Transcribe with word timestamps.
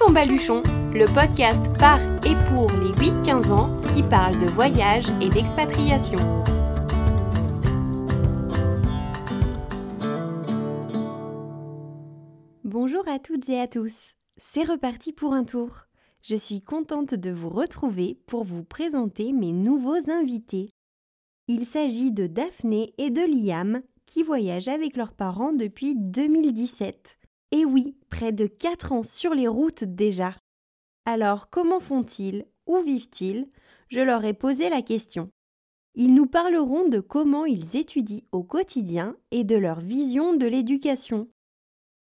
ton 0.00 0.12
baluchon, 0.12 0.62
le 0.94 1.04
podcast 1.12 1.62
par 1.78 2.00
et 2.24 2.34
pour 2.48 2.70
les 2.72 2.90
8-15 2.92 3.52
ans 3.52 3.82
qui 3.94 4.02
parle 4.02 4.38
de 4.38 4.46
voyage 4.46 5.04
et 5.20 5.28
d'expatriation. 5.28 6.18
Bonjour 12.64 13.06
à 13.06 13.18
toutes 13.18 13.50
et 13.50 13.60
à 13.60 13.68
tous, 13.68 14.14
c'est 14.38 14.64
reparti 14.64 15.12
pour 15.12 15.34
un 15.34 15.44
tour. 15.44 15.82
Je 16.22 16.36
suis 16.36 16.62
contente 16.62 17.14
de 17.14 17.30
vous 17.30 17.50
retrouver 17.50 18.18
pour 18.26 18.44
vous 18.44 18.64
présenter 18.64 19.34
mes 19.34 19.52
nouveaux 19.52 20.10
invités. 20.10 20.70
Il 21.46 21.66
s'agit 21.66 22.10
de 22.10 22.26
Daphné 22.26 22.94
et 22.96 23.10
de 23.10 23.20
Liam 23.20 23.82
qui 24.06 24.22
voyagent 24.22 24.68
avec 24.68 24.96
leurs 24.96 25.12
parents 25.12 25.52
depuis 25.52 25.94
2017. 25.94 27.19
Et 27.52 27.64
oui, 27.64 27.96
près 28.10 28.32
de 28.32 28.46
4 28.46 28.92
ans 28.92 29.02
sur 29.02 29.34
les 29.34 29.48
routes 29.48 29.84
déjà. 29.84 30.36
Alors 31.04 31.50
comment 31.50 31.80
font-ils? 31.80 32.46
Où 32.66 32.80
vivent-ils? 32.80 33.48
Je 33.88 34.00
leur 34.00 34.24
ai 34.24 34.34
posé 34.34 34.68
la 34.68 34.82
question. 34.82 35.30
Ils 35.94 36.14
nous 36.14 36.26
parleront 36.26 36.86
de 36.88 37.00
comment 37.00 37.44
ils 37.44 37.76
étudient 37.76 38.22
au 38.30 38.44
quotidien 38.44 39.16
et 39.32 39.42
de 39.42 39.56
leur 39.56 39.80
vision 39.80 40.34
de 40.34 40.46
l'éducation. 40.46 41.28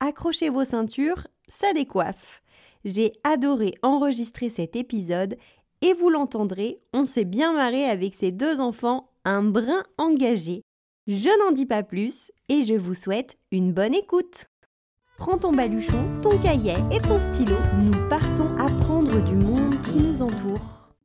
Accrochez 0.00 0.50
vos 0.50 0.66
ceintures, 0.66 1.26
ça 1.48 1.72
décoiffe. 1.72 2.42
J'ai 2.84 3.12
adoré 3.24 3.74
enregistrer 3.82 4.50
cet 4.50 4.76
épisode 4.76 5.38
et 5.80 5.94
vous 5.94 6.10
l'entendrez, 6.10 6.82
on 6.92 7.06
s'est 7.06 7.24
bien 7.24 7.54
marré 7.54 7.84
avec 7.84 8.14
ces 8.14 8.32
deux 8.32 8.60
enfants 8.60 9.10
un 9.24 9.42
brin 9.42 9.84
engagé. 9.96 10.62
Je 11.06 11.30
n'en 11.42 11.52
dis 11.52 11.66
pas 11.66 11.82
plus 11.82 12.30
et 12.50 12.62
je 12.62 12.74
vous 12.74 12.94
souhaite 12.94 13.38
une 13.50 13.72
bonne 13.72 13.94
écoute. 13.94 14.49
Prends 15.20 15.36
ton 15.36 15.52
baluchon, 15.52 16.02
ton 16.22 16.38
cahier 16.38 16.76
et 16.90 16.98
ton 16.98 17.20
stylo. 17.20 17.54
Nous 17.76 18.08
partons 18.08 18.56
apprendre 18.56 19.22
du 19.22 19.34
monde 19.34 19.74
qui 19.82 19.98
nous 19.98 20.22
entoure. 20.22 20.58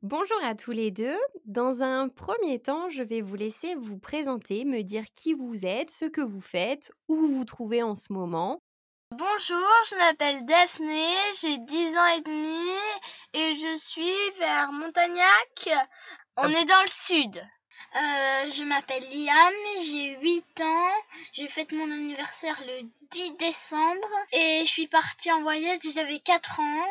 Bonjour 0.04 0.38
à 0.42 0.56
tous 0.56 0.72
les 0.72 0.90
deux. 0.90 1.18
Dans 1.44 1.82
un 1.82 2.08
premier 2.08 2.60
temps, 2.60 2.90
je 2.90 3.04
vais 3.04 3.20
vous 3.20 3.36
laisser 3.36 3.76
vous 3.76 3.98
présenter, 3.98 4.64
me 4.64 4.84
dire 4.84 5.04
qui 5.16 5.34
vous 5.34 5.66
êtes, 5.66 5.92
ce 5.92 6.06
que 6.06 6.22
vous 6.22 6.40
faites, 6.40 6.94
où 7.10 7.18
vous 7.18 7.28
vous 7.28 7.44
trouvez 7.44 7.84
en 7.84 7.94
ce 7.94 8.14
moment. 8.14 8.62
Bonjour, 9.12 9.68
je 9.90 9.98
m'appelle 9.98 10.46
Daphné, 10.46 11.08
j'ai 11.42 11.58
10 11.58 11.98
ans 11.98 12.08
et 12.18 12.22
demi 12.22 12.70
et 13.34 13.54
je 13.54 13.78
suis 13.78 14.40
vers 14.40 14.72
Montagnac. 14.72 15.70
On 16.38 16.48
est 16.48 16.66
dans 16.66 16.84
le 16.84 16.90
sud. 16.90 17.42
Euh, 17.96 18.52
je 18.52 18.64
m'appelle 18.64 19.04
Liam, 19.04 19.54
j'ai 19.82 20.20
8 20.20 20.62
ans, 20.62 20.92
j'ai 21.32 21.48
fêté 21.48 21.78
mon 21.78 21.90
anniversaire 21.90 22.62
le 22.68 22.90
10 23.12 23.38
décembre 23.38 24.10
et 24.34 24.60
je 24.66 24.70
suis 24.70 24.88
partie 24.88 25.32
en 25.32 25.42
voyage, 25.42 25.80
j'avais 25.94 26.20
4 26.20 26.60
ans 26.60 26.88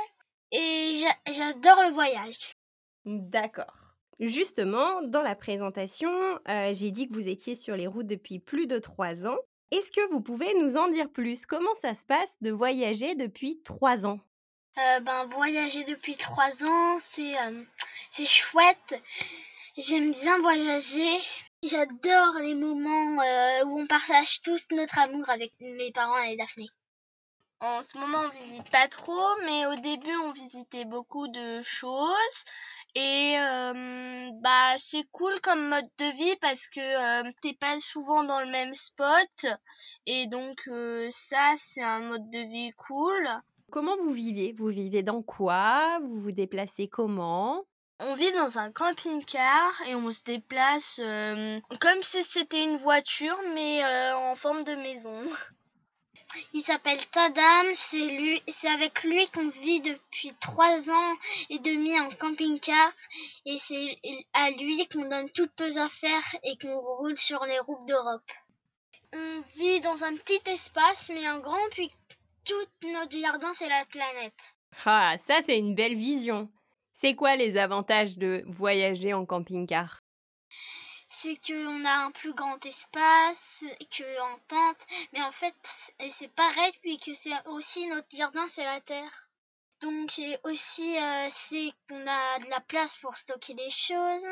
et 0.52 1.04
j'adore 1.26 1.82
le 1.82 1.92
voyage. 1.92 2.56
D'accord. 3.04 3.74
Justement, 4.18 5.02
dans 5.02 5.20
la 5.20 5.34
présentation, 5.34 6.10
euh, 6.48 6.72
j'ai 6.72 6.90
dit 6.90 7.06
que 7.06 7.12
vous 7.12 7.28
étiez 7.28 7.54
sur 7.54 7.76
les 7.76 7.86
routes 7.86 8.06
depuis 8.06 8.38
plus 8.38 8.66
de 8.66 8.78
3 8.78 9.26
ans. 9.26 9.36
Est-ce 9.72 9.92
que 9.92 10.08
vous 10.10 10.22
pouvez 10.22 10.54
nous 10.54 10.78
en 10.78 10.88
dire 10.88 11.10
plus? 11.10 11.44
Comment 11.44 11.74
ça 11.74 11.92
se 11.92 12.06
passe 12.06 12.36
de 12.40 12.50
voyager 12.50 13.14
depuis 13.14 13.60
3 13.62 14.06
ans? 14.06 14.20
Euh, 14.78 15.00
ben, 15.00 15.26
voyager 15.26 15.84
depuis 15.84 16.16
3 16.16 16.64
ans, 16.64 16.96
c'est 16.98 17.34
c'est 18.10 18.26
chouette. 18.26 19.02
J'aime 19.76 20.12
bien 20.12 20.38
voyager. 20.38 21.18
J'adore 21.64 22.34
les 22.40 22.54
moments 22.54 23.20
euh, 23.20 23.64
où 23.64 23.80
on 23.80 23.86
partage 23.88 24.40
tous 24.42 24.66
notre 24.70 25.00
amour 25.00 25.28
avec 25.28 25.50
mes 25.58 25.90
parents 25.90 26.22
et 26.22 26.36
Daphné. 26.36 26.68
En 27.58 27.82
ce 27.82 27.98
moment, 27.98 28.18
on 28.18 28.46
visite 28.46 28.70
pas 28.70 28.86
trop, 28.86 29.28
mais 29.44 29.66
au 29.66 29.74
début, 29.74 30.14
on 30.22 30.30
visitait 30.30 30.84
beaucoup 30.84 31.26
de 31.26 31.60
choses. 31.62 32.44
Et 32.94 33.34
euh, 33.36 34.30
bah 34.42 34.78
c'est 34.78 35.02
cool 35.10 35.40
comme 35.40 35.68
mode 35.68 35.88
de 35.98 36.16
vie 36.16 36.36
parce 36.40 36.68
que 36.68 37.24
euh, 37.26 37.28
t'es 37.42 37.54
pas 37.54 37.80
souvent 37.80 38.22
dans 38.22 38.38
le 38.42 38.52
même 38.52 38.74
spot 38.74 39.46
et 40.06 40.28
donc 40.28 40.70
ça 41.10 41.54
c'est 41.56 41.82
un 41.82 42.02
mode 42.02 42.30
de 42.30 42.38
vie 42.38 42.70
cool. 42.76 43.28
Comment 43.72 43.96
vous 43.96 44.12
vivez? 44.12 44.52
Vous 44.52 44.68
vivez 44.68 45.02
dans 45.02 45.22
quoi? 45.22 45.98
Vous 46.04 46.20
vous 46.20 46.30
déplacez 46.30 46.86
comment? 46.86 47.64
On 48.06 48.14
vit 48.14 48.32
dans 48.32 48.58
un 48.58 48.70
camping-car 48.70 49.72
et 49.86 49.94
on 49.94 50.10
se 50.10 50.22
déplace 50.24 51.00
euh, 51.02 51.60
comme 51.80 52.02
si 52.02 52.22
c'était 52.22 52.62
une 52.62 52.76
voiture 52.76 53.38
mais 53.54 53.82
euh, 53.84 54.16
en 54.16 54.34
forme 54.34 54.62
de 54.64 54.74
maison. 54.74 55.20
Il 56.52 56.62
s'appelle 56.62 57.04
Tadam, 57.06 57.74
c'est 57.74 58.06
lui, 58.06 58.42
c'est 58.48 58.68
avec 58.68 59.04
lui 59.04 59.26
qu'on 59.28 59.48
vit 59.50 59.80
depuis 59.80 60.34
trois 60.40 60.90
ans 60.90 61.16
et 61.48 61.58
demi 61.60 61.98
en 61.98 62.08
camping-car 62.10 62.92
et 63.46 63.56
c'est 63.58 63.98
à 64.32 64.50
lui 64.50 64.86
qu'on 64.88 65.08
donne 65.08 65.30
toutes 65.30 65.58
nos 65.60 65.78
affaires 65.78 66.36
et 66.42 66.56
qu'on 66.58 66.78
roule 66.78 67.16
sur 67.16 67.44
les 67.44 67.58
routes 67.60 67.86
d'Europe. 67.86 68.32
On 69.14 69.42
vit 69.56 69.80
dans 69.80 70.02
un 70.04 70.14
petit 70.16 70.42
espace 70.50 71.10
mais 71.14 71.26
un 71.26 71.38
grand 71.38 71.68
puis 71.70 71.90
tout 72.44 72.88
notre 72.88 73.18
jardin 73.18 73.52
c'est 73.54 73.68
la 73.68 73.84
planète. 73.86 74.54
Ah, 74.84 75.14
ça 75.24 75.40
c'est 75.46 75.58
une 75.58 75.74
belle 75.74 75.94
vision. 75.94 76.50
C'est 76.96 77.16
quoi 77.16 77.34
les 77.34 77.56
avantages 77.56 78.18
de 78.18 78.44
voyager 78.46 79.12
en 79.14 79.26
camping-car? 79.26 79.98
C'est 81.08 81.36
qu'on 81.44 81.84
a 81.84 82.06
un 82.06 82.12
plus 82.12 82.34
grand 82.34 82.64
espace 82.64 83.64
qu'en 83.96 84.38
tente, 84.46 84.86
mais 85.12 85.22
en 85.22 85.32
fait 85.32 85.54
c'est 86.10 86.32
pareil 86.34 86.72
puis 86.82 86.98
que 86.98 87.12
c'est 87.12 87.32
aussi 87.46 87.88
notre 87.88 88.16
jardin 88.16 88.46
c'est 88.48 88.64
la 88.64 88.80
terre. 88.80 89.28
Donc 89.80 90.20
aussi 90.44 90.96
euh, 90.96 91.26
c'est 91.30 91.72
qu'on 91.88 92.06
a 92.06 92.38
de 92.38 92.48
la 92.48 92.60
place 92.60 92.96
pour 92.98 93.16
stocker 93.16 93.54
des 93.54 93.70
choses 93.70 94.26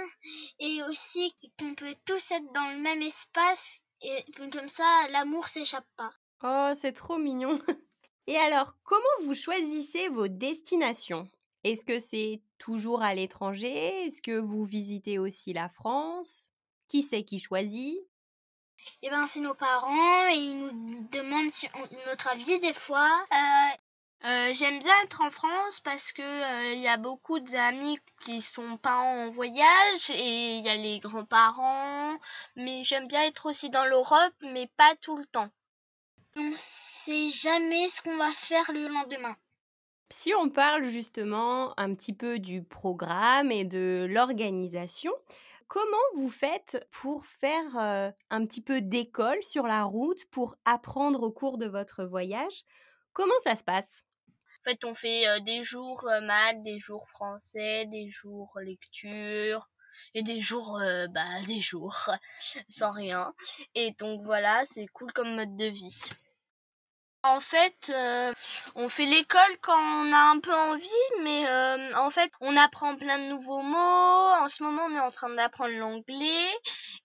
et 0.61 0.83
aussi 0.85 1.35
qu'on 1.59 1.75
peut 1.75 1.97
tous 2.05 2.31
être 2.31 2.53
dans 2.53 2.71
le 2.73 2.79
même 2.79 3.03
espace 3.03 3.81
et 4.03 4.25
comme 4.51 4.69
ça 4.69 5.09
l'amour 5.11 5.49
s'échappe 5.49 5.89
pas. 5.97 6.13
Oh 6.45 6.73
c'est 6.77 6.93
trop 6.93 7.19
mignon. 7.19 7.61
Et 8.29 8.37
alors 8.37 8.77
comment 8.85 9.03
vous 9.23 9.35
choisissez 9.35 10.09
vos 10.09 10.29
destinations? 10.29 11.29
Est-ce 11.65 11.85
que 11.85 12.01
c'est 12.01 12.41
toujours 12.59 13.03
à 13.03 13.15
l'étranger? 13.15 14.07
Est-ce 14.07 14.23
que 14.23 14.39
vous 14.39 14.65
visitez 14.65 15.19
aussi 15.19 15.53
la 15.53 15.69
France? 15.69 16.53
Qui 16.89 17.03
c'est 17.03 17.25
qui 17.25 17.39
choisit? 17.39 17.99
Eh 19.03 19.11
ben, 19.11 19.27
c'est 19.27 19.41
nos 19.41 19.55
parents 19.55 20.29
et 20.29 20.35
ils 20.35 20.57
nous 20.57 21.09
demandent 21.11 21.51
notre 22.07 22.29
avis 22.29 22.59
des 22.59 22.75
fois. 22.75 23.27
Euh, 23.33 23.77
euh, 24.25 24.55
j'aime 24.55 24.79
bien 24.79 24.95
être 25.05 25.21
en 25.21 25.31
France 25.31 25.81
parce 25.81 26.13
que 26.13 26.23
euh, 26.23 26.73
il 26.75 26.81
y 26.81 26.89
a 26.89 26.97
beaucoup 26.97 27.41
d'amis 27.41 27.99
qui 28.21 28.41
sont 28.41 28.77
pas 28.77 28.99
en 28.99 29.31
voyage 29.31 30.11
et 30.11 30.59
il 30.59 30.65
y 30.65 30.69
a 30.69 30.77
les 30.77 31.01
grands-parents. 31.01 32.19
Mais 32.57 32.85
j'aime 32.85 33.07
bien 33.07 33.23
être 33.25 33.47
aussi 33.47 33.71
dans 33.71 33.85
l'Europe, 33.87 34.35
mais 34.43 34.69
pas 34.77 34.95
tout 35.01 35.17
le 35.17 35.27
temps. 35.27 35.51
On 36.37 36.53
sait 36.55 37.31
jamais 37.31 37.89
ce 37.89 38.01
qu'on 38.03 38.17
va 38.17 38.31
faire 38.31 38.71
le 38.73 38.89
lendemain. 38.89 39.37
Si 40.13 40.35
on 40.35 40.51
parle 40.51 40.85
justement 40.85 41.73
un 41.81 41.95
petit 41.95 42.13
peu 42.13 42.39
du 42.39 42.63
programme 42.63 43.51
et 43.51 43.65
de 43.65 44.07
l'organisation, 44.11 45.11
comment 45.69 45.97
vous 46.17 46.29
faites 46.29 46.87
pour 46.91 47.25
faire 47.25 48.13
un 48.31 48.47
petit 48.47 48.61
peu 48.61 48.83
d'école 48.83 49.43
sur 49.43 49.67
la 49.67 49.85
route, 49.85 50.27
pour 50.27 50.57
apprendre 50.67 51.23
au 51.23 51.33
cours 51.33 51.57
de 51.57 51.67
votre 51.67 52.05
voyage? 52.05 52.65
Comment 53.15 53.41
ça 53.43 53.57
se 53.57 53.65
passe? 53.65 54.05
En 54.61 54.71
fait, 54.71 54.85
on 54.85 54.93
fait 54.93 55.25
des 55.47 55.63
jours 55.63 56.07
maths, 56.23 56.63
des 56.63 56.79
jours 56.79 57.09
français, 57.09 57.87
des 57.87 58.11
jours 58.11 58.59
lecture, 58.61 59.71
et 60.15 60.23
des 60.23 60.43
jours 60.43 60.79
bah 61.09 61.41
des 61.47 61.61
jours 61.61 62.11
sans 62.69 62.93
rien. 62.93 63.33
Et 63.75 63.93
donc 63.93 64.21
voilà 64.23 64.63
c'est 64.67 64.87
cool 64.89 65.11
comme 65.15 65.37
mode 65.37 65.57
de 65.57 65.67
vie 65.67 66.03
en 67.25 67.41
fait, 67.41 67.91
euh, 67.95 68.33
on 68.75 68.89
fait 68.89 69.05
l'école 69.05 69.57
quand 69.61 69.79
on 69.79 70.13
a 70.13 70.31
un 70.33 70.41
peu 70.41 70.53
envie, 70.53 70.89
mais 71.23 71.47
euh, 71.49 71.93
en 71.97 72.11
fait, 72.11 72.33
on 72.41 72.57
apprend 72.57 72.97
plein 72.97 73.19
de 73.19 73.25
nouveaux 73.25 73.63
mots. 73.63 73.77
En 74.43 74.49
ce 74.49 74.63
moment, 74.65 74.83
on 74.91 74.95
est 74.97 75.01
en 75.01 75.13
train 75.13 75.31
d'apprendre 75.31 75.75
l'anglais 75.77 76.49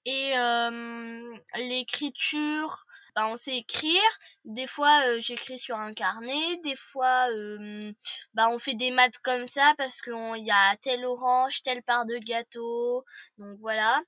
et 0.06 0.32
euh, 0.38 1.22
l'écriture. 1.58 2.87
Bah, 3.18 3.28
on 3.32 3.36
sait 3.36 3.58
écrire. 3.58 4.00
Des 4.46 4.68
fois, 4.68 4.96
euh, 5.08 5.20
j'écris 5.20 5.58
sur 5.58 5.76
un 5.76 5.96
carnet. 5.96 6.58
Des 6.64 6.76
fois, 6.76 7.28
euh, 7.32 7.92
bah, 8.36 8.48
on 8.52 8.60
fait 8.60 8.76
des 8.76 8.92
maths 8.92 9.18
comme 9.24 9.48
ça 9.48 9.74
parce 9.76 10.04
qu'il 10.04 10.46
y 10.46 10.52
a 10.52 10.76
telle 10.84 11.04
orange, 11.04 11.64
telle 11.64 11.82
part 11.82 12.06
de 12.06 12.16
gâteau. 12.20 13.04
Donc 13.40 13.58
voilà. 13.60 14.00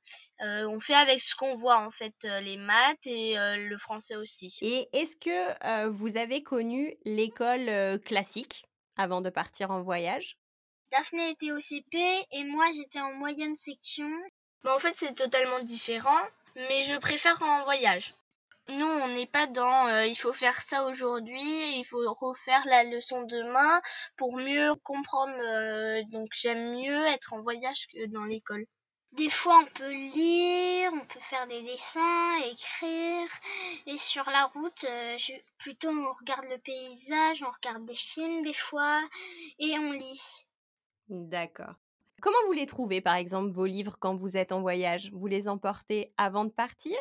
Euh, 0.42 0.68
on 0.68 0.80
fait 0.80 0.94
avec 0.94 1.22
ce 1.22 1.34
qu'on 1.36 1.56
voit 1.56 1.80
en 1.80 1.90
fait, 1.90 2.14
les 2.44 2.58
maths 2.58 3.08
et 3.08 3.34
le 3.58 3.78
français 3.80 4.16
aussi. 4.16 4.56
Et 4.62 4.88
est-ce 4.94 5.16
que 5.16 5.88
vous 5.88 6.16
avez 6.16 6.44
connu 6.44 6.96
l'école 7.04 8.00
classique 8.02 8.66
avant 8.96 9.22
de 9.22 9.32
partir 9.32 9.72
en 9.72 9.82
voyage? 9.82 10.38
Daphné 10.92 11.32
était 11.32 11.52
au 11.52 11.60
CP 11.60 11.98
et 12.32 12.44
moi 12.44 12.66
j'étais 12.76 13.02
en 13.02 13.14
moyenne 13.14 13.56
section. 13.56 14.12
Bah, 14.64 14.76
en 14.76 14.80
fait 14.80 14.94
c'est 14.96 15.16
totalement 15.16 15.60
différent, 15.60 16.22
mais 16.56 16.84
je 16.84 16.96
préfère 16.98 17.42
en 17.42 17.64
voyage. 17.64 18.14
Nous, 18.70 18.86
on 18.86 19.08
n'est 19.10 19.26
pas 19.28 19.48
dans 19.48 19.88
euh, 19.88 20.06
il 20.06 20.16
faut 20.16 20.34
faire 20.34 20.62
ça 20.62 20.86
aujourd'hui, 20.86 21.80
il 21.80 21.84
faut 21.86 22.02
refaire 22.14 22.64
la 22.66 22.84
leçon 22.84 23.24
demain 23.24 23.82
pour 24.16 24.38
mieux 24.38 24.74
comprendre. 24.84 25.34
Euh, 25.40 26.02
donc 26.12 26.30
j'aime 26.34 26.76
mieux 26.76 27.06
être 27.08 27.34
en 27.34 27.42
voyage 27.42 27.88
que 27.88 28.06
dans 28.08 28.26
l'école. 28.26 28.66
Des 29.14 29.30
fois, 29.32 29.60
on 29.64 29.66
peut 29.74 29.92
lire, 29.92 30.92
on 30.94 31.06
peut 31.06 31.20
faire 31.20 31.48
des 31.48 31.64
dessins, 31.64 32.38
écrire. 32.52 33.28
Et 33.88 33.98
sur 33.98 34.30
la 34.30 34.46
route, 34.46 34.86
euh, 34.88 35.18
plutôt 35.58 35.90
on 35.90 36.14
regarde 36.14 36.46
le 36.46 36.60
paysage, 36.60 37.42
on 37.42 37.50
regarde 37.50 37.86
des 37.86 37.96
films 37.96 38.44
des 38.44 38.54
fois 38.54 39.02
et 39.58 39.80
on 39.80 39.94
lit. 39.94 40.46
D'accord. 41.10 41.74
Comment 42.22 42.38
vous 42.46 42.52
les 42.52 42.68
trouvez, 42.68 43.02
par 43.02 43.16
exemple, 43.16 43.50
vos 43.50 43.66
livres 43.66 43.98
quand 44.00 44.16
vous 44.16 44.38
êtes 44.38 44.52
en 44.52 44.62
voyage? 44.62 45.10
Vous 45.14 45.28
les 45.28 45.48
emportez 45.48 46.14
avant 46.18 46.46
de 46.46 46.52
partir? 46.52 46.98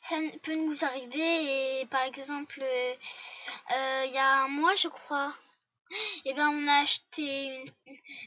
Ça 0.00 0.16
peut 0.42 0.54
nous 0.54 0.84
arriver. 0.84 1.80
Et 1.80 1.86
par 1.86 2.02
exemple, 2.02 2.60
euh, 2.62 4.04
il 4.06 4.12
y 4.12 4.18
a 4.18 4.44
un 4.44 4.48
mois, 4.48 4.74
je 4.76 4.88
crois, 4.88 5.32
et 6.24 6.30
eh 6.30 6.34
ben 6.34 6.48
on 6.48 6.68
a 6.68 6.82
acheté 6.82 7.64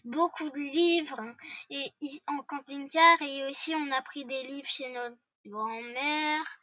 beaucoup 0.06 0.50
de 0.50 0.60
livres 0.60 1.22
et 1.70 1.92
en 2.28 2.38
camping-car 2.44 3.22
et 3.22 3.46
aussi 3.48 3.76
on 3.76 3.92
a 3.92 4.02
pris 4.02 4.24
des 4.24 4.44
livres 4.44 4.70
chez 4.70 4.88
notre 4.94 5.18
grand-mère 5.46 6.60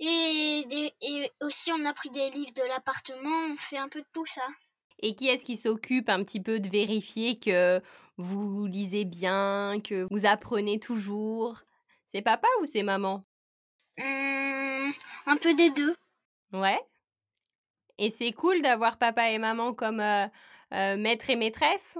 et, 0.00 0.66
et 1.02 1.30
aussi 1.42 1.70
on 1.72 1.84
a 1.84 1.92
pris 1.92 2.08
des 2.08 2.30
livres 2.30 2.54
de 2.54 2.62
l'appartement 2.62 3.52
on 3.52 3.56
fait 3.56 3.76
un 3.76 3.88
peu 3.88 4.00
de 4.00 4.06
tout 4.14 4.24
ça 4.24 4.46
et 5.00 5.12
qui 5.12 5.28
est-ce 5.28 5.44
qui 5.44 5.58
s'occupe 5.58 6.08
un 6.08 6.24
petit 6.24 6.40
peu 6.40 6.60
de 6.60 6.68
vérifier 6.70 7.38
que 7.38 7.82
vous 8.16 8.66
lisez 8.66 9.04
bien, 9.04 9.80
que 9.82 10.06
vous 10.10 10.24
apprenez 10.24 10.78
toujours? 10.78 11.60
C'est 12.08 12.22
papa 12.22 12.48
ou 12.62 12.64
c'est 12.64 12.82
maman? 12.82 13.24
Un 13.98 15.36
peu 15.40 15.54
des 15.54 15.70
deux. 15.70 15.94
Ouais. 16.52 16.80
Et 17.98 18.10
c'est 18.10 18.32
cool 18.32 18.60
d'avoir 18.62 18.98
papa 18.98 19.30
et 19.30 19.38
maman 19.38 19.72
comme 19.72 20.00
euh, 20.00 20.26
euh, 20.72 20.96
maître 20.96 21.30
et 21.30 21.36
maîtresse? 21.36 21.98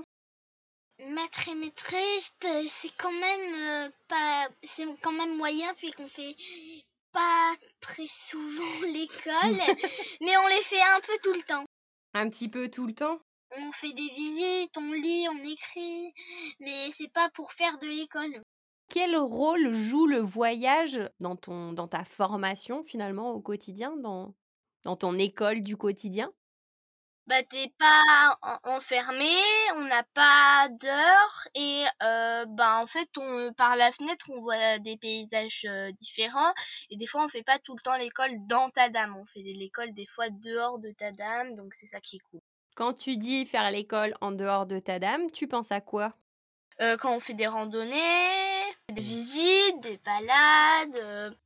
Maître 0.99 1.49
et 1.49 1.55
maîtresse, 1.55 2.33
c'est 2.69 2.97
quand 2.97 3.13
même 3.13 3.55
euh, 3.55 3.91
pas, 4.09 4.49
c'est 4.63 4.87
quand 5.01 5.13
même 5.13 5.37
moyen 5.37 5.73
puis 5.75 5.93
qu'on 5.93 6.09
fait 6.09 6.37
pas 7.13 7.55
très 7.81 8.07
souvent 8.07 8.87
l'école, 8.93 9.57
mais 10.21 10.37
on 10.37 10.49
les 10.49 10.63
fait 10.63 10.83
un 10.97 11.01
peu 11.01 11.19
tout 11.23 11.33
le 11.33 11.43
temps. 11.43 11.65
Un 12.15 12.29
petit 12.29 12.49
peu 12.49 12.69
tout 12.69 12.87
le 12.87 12.95
temps? 12.95 13.21
On 13.57 13.73
fait 13.73 13.93
des 13.93 14.09
visites, 14.09 14.77
on 14.77 14.93
lit, 14.93 15.29
on 15.31 15.45
écrit, 15.45 16.13
mais 16.59 16.91
c'est 16.91 17.13
pas 17.13 17.29
pour 17.31 17.53
faire 17.53 17.79
de 17.79 17.87
l'école. 17.87 18.43
Quel 18.95 19.17
rôle 19.17 19.73
joue 19.73 20.07
le 20.07 20.21
voyage 20.21 21.01
dans, 21.19 21.35
ton, 21.35 21.73
dans 21.73 21.89
ta 21.89 22.05
formation 22.05 22.85
finalement 22.85 23.33
au 23.33 23.41
quotidien, 23.41 23.97
dans, 23.97 24.37
dans 24.85 24.95
ton 24.95 25.19
école 25.19 25.63
du 25.63 25.77
quotidien? 25.77 26.33
Bah 27.27 27.43
t'es 27.43 27.73
pas 27.77 28.39
enfermé, 28.63 29.33
on 29.75 29.81
n'a 29.81 30.05
pas 30.15 30.69
d'heure 30.81 31.49
et 31.57 31.83
euh, 32.05 32.45
bah 32.47 32.79
en 32.81 32.87
fait 32.87 33.09
on 33.19 33.53
par 33.55 33.75
la 33.75 33.91
fenêtre 33.91 34.27
on 34.33 34.39
voit 34.39 34.79
des 34.79 34.97
paysages 34.97 35.67
euh, 35.69 35.91
différents 35.91 36.53
et 36.89 36.97
des 36.97 37.09
fois 37.09 37.25
on 37.25 37.29
fait 37.29 37.43
pas 37.43 37.59
tout 37.59 37.75
le 37.75 37.83
temps 37.83 37.97
l'école 37.97 38.31
dans 38.47 38.69
Tadam, 38.69 39.17
on 39.17 39.27
fait 39.27 39.41
l'école 39.41 39.93
des 39.93 40.07
fois 40.07 40.31
dehors 40.31 40.79
de 40.79 40.93
Tadam 40.93 41.57
donc 41.57 41.75
c'est 41.75 41.87
ça 41.87 41.99
qui 41.99 42.17
est 42.17 42.25
cool. 42.31 42.39
Quand 42.77 42.93
tu 42.93 43.17
dis 43.17 43.45
faire 43.45 43.69
l'école 43.73 44.15
en 44.21 44.31
dehors 44.31 44.67
de 44.67 44.79
Tadam, 44.79 45.33
tu 45.33 45.49
penses 45.49 45.73
à 45.73 45.81
quoi? 45.81 46.15
Euh, 46.81 46.97
Quand 46.97 47.17
on 47.17 47.21
fait 47.21 47.35
des 47.35 47.47
randonnées, 47.47 48.44
des 48.89 49.01
visites, 49.01 49.81
des 49.81 49.99
balades, 49.99 51.37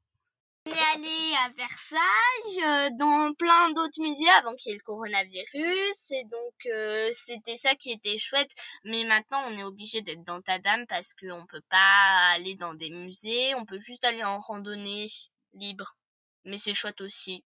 on 0.69 0.71
est 0.71 0.97
allé 0.97 1.35
à 1.45 1.51
Versailles, 1.57 2.63
euh, 2.63 2.91
dans 2.99 3.33
plein 3.35 3.71
d'autres 3.73 4.01
musées 4.03 4.29
avant 4.39 4.55
qu'il 4.55 4.71
y 4.71 4.75
ait 4.75 4.79
le 4.79 4.85
coronavirus. 4.85 6.11
Et 6.11 6.25
donc, 6.25 6.55
euh, 6.67 7.11
c'était 7.15 7.57
ça 7.57 7.75
qui 7.75 7.91
était 7.91 8.19
chouette. 8.19 8.51
Mais 8.85 9.05
maintenant, 9.05 9.43
on 9.49 9.57
est 9.57 9.65
obligé 9.65 10.03
d'être 10.03 10.25
dans 10.25 10.43
Tadam 10.43 10.85
parce 10.87 11.15
qu'on 11.15 11.47
peut 11.47 11.63
pas 11.71 12.35
aller 12.35 12.55
dans 12.55 12.75
des 12.75 12.91
musées. 12.91 13.55
On 13.55 13.65
peut 13.65 13.79
juste 13.79 14.05
aller 14.05 14.23
en 14.25 14.41
randonnée 14.41 15.09
libre. 15.55 15.97
Mais 16.45 16.59
c'est 16.59 16.75
chouette 16.75 17.01
aussi. 17.01 17.45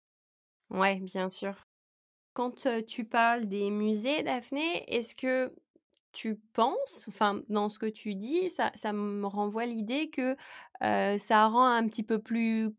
Ouais, 0.69 0.99
bien 0.99 1.29
sûr. 1.29 1.55
Quand 2.33 2.65
euh, 2.65 2.81
tu 2.81 3.05
parles 3.05 3.45
des 3.45 3.69
musées, 3.69 4.23
Daphné, 4.23 4.83
est-ce 4.93 5.15
que 5.15 5.55
tu 6.15 6.35
penses, 6.53 7.07
enfin 7.09 7.41
dans 7.49 7.69
ce 7.69 7.77
que 7.77 7.85
tu 7.85 8.15
dis, 8.15 8.49
ça, 8.49 8.93
me 8.93 9.27
renvoie 9.27 9.65
l'idée 9.65 10.09
que 10.09 10.35
ça 10.81 11.47
rend 11.47 11.67
un 11.67 11.87
petit 11.87 12.03
peu 12.03 12.19
plus 12.19 12.69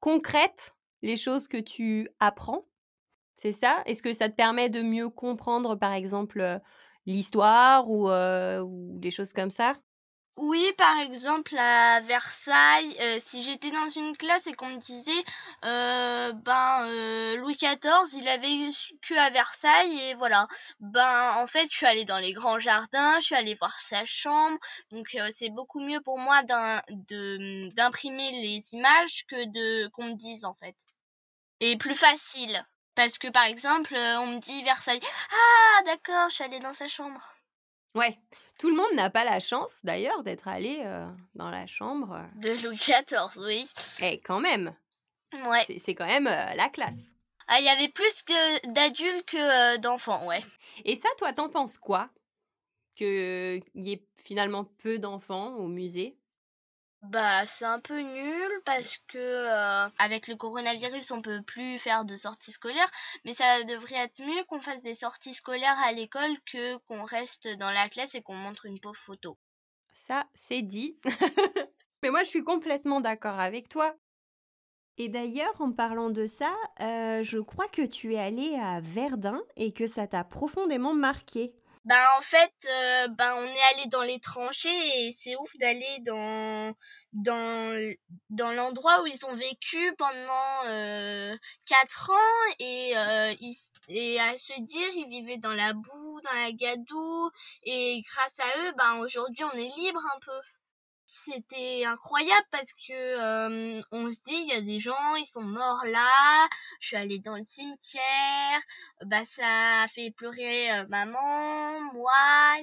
concrètes 0.00 0.74
les 1.02 1.16
choses 1.16 1.48
que 1.48 1.56
tu 1.56 2.08
apprends 2.20 2.66
C'est 3.36 3.52
ça? 3.52 3.82
Est-ce 3.86 4.02
que 4.02 4.14
ça 4.14 4.28
te 4.28 4.34
permet 4.34 4.68
de 4.68 4.82
mieux 4.82 5.08
comprendre, 5.08 5.76
par 5.76 5.92
exemple, 5.92 6.60
l'histoire 7.06 7.90
ou, 7.90 8.08
des 8.98 9.10
choses 9.10 9.32
comme 9.32 9.50
ça? 9.50 9.76
Oui, 10.36 10.72
par 10.76 10.98
exemple, 10.98 11.56
à 11.56 12.00
Versailles, 12.00 12.96
si 13.20 13.42
j'étais 13.44 13.70
dans 13.70 13.88
une 13.88 14.16
classe 14.16 14.46
et 14.48 14.52
qu'on 14.52 14.66
me 14.66 14.78
disait, 14.78 15.24
ben, 15.62 17.36
Louis 17.36 17.56
XIV, 17.56 18.18
il 18.20 18.28
avait 18.28 18.66
vécu 18.66 19.16
à 19.16 19.30
Versailles 19.30 19.98
et 20.00 20.14
voilà. 20.14 20.48
Ben, 20.80 21.36
en 21.38 21.46
fait, 21.46 21.68
je 21.70 21.76
suis 21.76 21.86
allée 21.86 22.04
dans 22.04 22.18
les 22.18 22.32
grands 22.32 22.58
jardins, 22.58 23.20
je 23.20 23.26
suis 23.26 23.34
allée 23.36 23.54
voir 23.54 23.78
sa 23.78 24.04
chambre, 24.04 24.58
donc 24.90 25.16
c'est 25.30 25.50
beaucoup 25.50 25.80
mieux 25.80 26.00
pour 26.00 26.18
moi 26.18 26.42
d'imprimer 26.42 28.30
les 28.32 28.74
images 28.74 29.24
que 29.28 29.44
de 29.44 29.88
qu'on 29.88 30.04
me 30.04 30.14
dise 30.14 30.44
en 30.44 30.54
fait. 30.54 30.76
Et 31.60 31.76
plus 31.76 31.94
facile. 31.94 32.66
Parce 32.96 33.18
que 33.18 33.28
par 33.28 33.44
exemple, 33.44 33.94
on 33.94 34.26
me 34.26 34.38
dit 34.38 34.62
Versailles. 34.64 35.00
Ah, 35.32 35.82
d'accord, 35.84 36.28
je 36.28 36.34
suis 36.34 36.44
allée 36.44 36.60
dans 36.60 36.72
sa 36.72 36.86
chambre. 36.86 37.33
Ouais, 37.94 38.18
tout 38.58 38.70
le 38.70 38.76
monde 38.76 38.92
n'a 38.94 39.10
pas 39.10 39.24
la 39.24 39.40
chance 39.40 39.80
d'ailleurs 39.84 40.22
d'être 40.22 40.48
allé 40.48 40.84
dans 41.34 41.50
la 41.50 41.66
chambre. 41.66 42.20
De 42.36 42.50
Louis 42.64 42.76
XIV, 42.76 43.44
oui. 43.46 43.66
Eh, 44.02 44.20
quand 44.20 44.40
même. 44.40 44.74
Ouais. 45.46 45.64
C'est 45.78 45.94
quand 45.94 46.06
même 46.06 46.24
la 46.24 46.68
classe. 46.68 47.12
Ah, 47.46 47.60
il 47.60 47.66
y 47.66 47.68
avait 47.68 47.88
plus 47.88 48.24
d'adultes 48.64 49.26
que 49.26 49.76
d'enfants, 49.78 50.24
ouais. 50.26 50.42
Et 50.84 50.96
ça, 50.96 51.08
toi, 51.18 51.32
t'en 51.32 51.48
penses 51.48 51.78
quoi? 51.78 52.10
Qu'il 52.96 53.62
y 53.74 53.92
ait 53.92 54.06
finalement 54.24 54.64
peu 54.64 54.98
d'enfants 54.98 55.54
au 55.56 55.66
musée? 55.66 56.16
Bah, 57.10 57.46
c'est 57.46 57.64
un 57.64 57.80
peu 57.80 58.00
nul 58.00 58.60
parce 58.64 58.98
que 59.08 59.18
euh, 59.18 59.88
avec 59.98 60.28
le 60.28 60.36
coronavirus, 60.36 61.10
on 61.10 61.22
peut 61.22 61.42
plus 61.42 61.78
faire 61.78 62.04
de 62.04 62.16
sorties 62.16 62.52
scolaires, 62.52 62.90
mais 63.24 63.34
ça 63.34 63.64
devrait 63.64 63.96
être 63.96 64.20
mieux 64.22 64.44
qu'on 64.44 64.60
fasse 64.60 64.82
des 64.82 64.94
sorties 64.94 65.34
scolaires 65.34 65.78
à 65.84 65.92
l'école 65.92 66.36
que 66.50 66.76
qu'on 66.78 67.04
reste 67.04 67.48
dans 67.58 67.70
la 67.70 67.88
classe 67.88 68.14
et 68.14 68.22
qu'on 68.22 68.34
montre 68.34 68.66
une 68.66 68.80
pauvre 68.80 68.96
photo. 68.96 69.38
Ça, 69.92 70.26
c'est 70.34 70.62
dit. 70.62 70.98
mais 72.02 72.10
moi, 72.10 72.24
je 72.24 72.28
suis 72.28 72.44
complètement 72.44 73.00
d'accord 73.00 73.38
avec 73.38 73.68
toi. 73.68 73.94
Et 74.96 75.08
d'ailleurs, 75.08 75.60
en 75.60 75.72
parlant 75.72 76.10
de 76.10 76.26
ça, 76.26 76.52
euh, 76.80 77.22
je 77.22 77.38
crois 77.38 77.68
que 77.68 77.84
tu 77.84 78.14
es 78.14 78.18
allé 78.18 78.54
à 78.54 78.80
Verdun 78.80 79.42
et 79.56 79.72
que 79.72 79.86
ça 79.86 80.06
t'a 80.06 80.22
profondément 80.22 80.94
marqué. 80.94 81.52
Ben 81.84 82.02
en 82.18 82.22
fait, 82.22 82.52
euh, 82.66 83.08
ben 83.08 83.34
on 83.36 83.44
est 83.46 83.62
allé 83.74 83.86
dans 83.88 84.02
les 84.02 84.18
tranchées 84.18 85.06
et 85.06 85.12
c'est 85.12 85.36
ouf 85.36 85.56
d'aller 85.58 85.98
dans 86.00 86.74
dans 87.12 87.94
dans 88.30 88.52
l'endroit 88.52 89.02
où 89.02 89.06
ils 89.06 89.24
ont 89.26 89.34
vécu 89.36 89.94
pendant 89.98 90.64
euh, 90.66 91.36
quatre 91.66 92.10
ans 92.10 92.54
et 92.58 92.96
euh, 92.96 93.34
et 93.88 94.18
à 94.20 94.36
se 94.38 94.58
dire 94.62 94.88
ils 94.96 95.08
vivaient 95.10 95.36
dans 95.38 95.52
la 95.52 95.74
boue, 95.74 96.20
dans 96.22 96.32
la 96.42 96.52
gadoue 96.52 97.30
et 97.64 98.02
grâce 98.02 98.40
à 98.40 98.58
eux, 98.60 98.72
ben 98.78 98.94
aujourd'hui 99.00 99.44
on 99.44 99.52
est 99.58 99.76
libre 99.76 100.02
un 100.16 100.20
peu 100.20 100.40
c'était 101.06 101.84
incroyable 101.84 102.46
parce 102.50 102.72
que 102.86 103.82
on 103.92 104.08
se 104.08 104.22
dit 104.22 104.34
il 104.34 104.48
y 104.48 104.52
a 104.52 104.60
des 104.60 104.80
gens 104.80 105.14
ils 105.16 105.26
sont 105.26 105.42
morts 105.42 105.84
là 105.86 106.48
je 106.80 106.88
suis 106.88 106.96
allée 106.96 107.18
dans 107.18 107.36
le 107.36 107.44
cimetière 107.44 108.60
bah 109.04 109.24
ça 109.24 109.82
a 109.82 109.88
fait 109.88 110.10
pleurer 110.10 110.84
maman 110.88 111.80
moi 111.92 112.12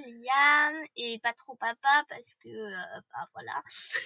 Liane 0.05 0.83
et 0.95 1.19
pas 1.19 1.33
trop 1.33 1.55
papa 1.55 2.03
parce 2.09 2.35
que 2.43 2.71
bah 3.13 3.27
voilà. 3.33 3.61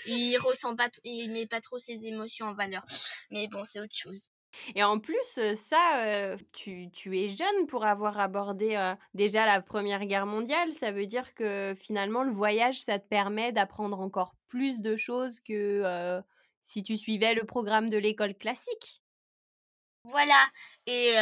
Il 0.07 0.37
ressent 0.37 0.75
pas 0.75 0.89
il 1.03 1.31
met 1.31 1.47
pas 1.47 1.61
trop 1.61 1.79
ses 1.79 2.05
émotions 2.05 2.47
en 2.47 2.53
valeur. 2.53 2.85
Mais 3.31 3.47
bon 3.47 3.63
c'est 3.65 3.79
autre 3.79 3.95
chose 3.95 4.29
et 4.75 4.83
en 4.83 4.99
plus, 4.99 5.39
ça, 5.55 6.35
tu, 6.53 6.89
es 7.17 7.27
jeune 7.27 7.67
pour 7.67 7.85
avoir 7.85 8.19
abordé 8.19 8.77
déjà 9.13 9.45
la 9.45 9.61
Première 9.61 10.05
Guerre 10.05 10.25
mondiale. 10.25 10.73
Ça 10.73 10.91
veut 10.91 11.05
dire 11.05 11.33
que 11.33 11.75
finalement, 11.77 12.23
le 12.23 12.31
voyage, 12.31 12.81
ça 12.81 12.99
te 12.99 13.07
permet 13.07 13.51
d'apprendre 13.51 13.99
encore 13.99 14.35
plus 14.47 14.81
de 14.81 14.95
choses 14.95 15.39
que 15.39 16.21
si 16.63 16.83
tu 16.83 16.97
suivais 16.97 17.33
le 17.33 17.45
programme 17.45 17.89
de 17.89 17.97
l'école 17.97 18.35
classique. 18.35 19.01
Voilà. 20.05 20.45
Et 20.85 21.13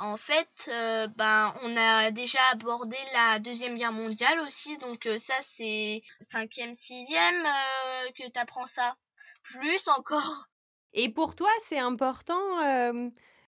en 0.00 0.16
fait, 0.16 0.70
ben, 1.16 1.54
on 1.62 1.76
a 1.76 2.10
déjà 2.10 2.40
abordé 2.52 2.96
la 3.12 3.38
Deuxième 3.40 3.76
Guerre 3.76 3.92
mondiale 3.92 4.38
aussi. 4.40 4.78
Donc 4.78 5.08
ça, 5.18 5.34
c'est 5.42 6.00
cinquième, 6.20 6.74
sixième 6.74 7.42
que 8.16 8.30
tu 8.30 8.38
apprends 8.38 8.66
ça. 8.66 8.94
Plus 9.42 9.88
encore. 9.88 10.46
Et 10.92 11.08
pour 11.12 11.34
toi, 11.34 11.50
c'est 11.62 11.78
important, 11.78 12.38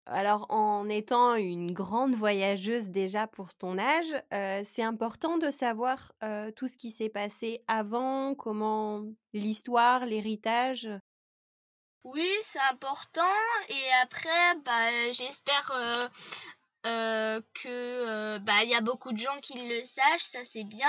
alors 0.07 0.47
en 0.51 0.89
étant 0.89 1.35
une 1.35 1.73
grande 1.73 2.15
voyageuse 2.15 2.89
déjà 2.89 3.27
pour 3.27 3.55
ton 3.55 3.79
âge, 3.79 4.15
c'est 4.65 4.83
important 4.83 5.39
de 5.39 5.51
savoir, 5.51 6.13
tout 6.57 6.69
ce 6.69 6.77
qui 6.77 6.91
s'est 6.91 7.09
passé 7.11 7.63
avant, 7.69 8.35
comment 8.35 9.05
l'histoire, 9.33 10.07
l'héritage? 10.07 10.89
Oui, 12.05 12.31
c'est 12.43 12.61
important 12.71 13.21
et 13.69 13.93
après, 14.03 14.55
bah, 14.65 15.13
j'espère, 15.13 15.71
que, 17.55 18.39
bah, 18.39 18.65
y 18.65 18.75
a 18.75 18.81
beaucoup 18.81 19.13
de 19.13 19.19
gens 19.19 19.39
qui 19.43 19.69
le 19.69 19.85
sachent, 19.85 20.25
ça 20.25 20.45
c'est 20.45 20.65
bien 20.65 20.89